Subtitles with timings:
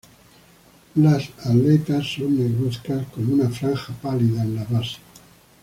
[0.95, 4.97] Las aletas son negruzcas con una franja pálida en la base.